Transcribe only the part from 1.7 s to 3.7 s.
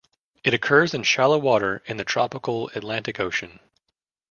in the tropical Atlantic Ocean.